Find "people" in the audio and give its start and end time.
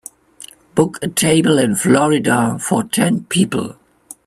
3.25-3.77